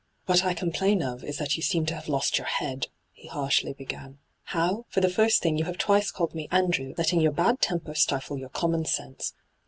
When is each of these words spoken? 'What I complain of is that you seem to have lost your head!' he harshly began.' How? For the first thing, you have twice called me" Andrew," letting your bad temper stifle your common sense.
'What 0.25 0.43
I 0.43 0.55
complain 0.55 1.03
of 1.03 1.23
is 1.23 1.37
that 1.37 1.55
you 1.57 1.61
seem 1.61 1.85
to 1.85 1.93
have 1.93 2.07
lost 2.09 2.39
your 2.39 2.47
head!' 2.47 2.87
he 3.11 3.27
harshly 3.27 3.71
began.' 3.71 4.17
How? 4.55 4.85
For 4.89 4.99
the 4.99 5.09
first 5.09 5.43
thing, 5.43 5.59
you 5.59 5.65
have 5.65 5.77
twice 5.77 6.09
called 6.09 6.33
me" 6.33 6.47
Andrew," 6.51 6.95
letting 6.97 7.21
your 7.21 7.31
bad 7.31 7.61
temper 7.61 7.93
stifle 7.93 8.39
your 8.39 8.49
common 8.49 8.85
sense. 8.85 9.35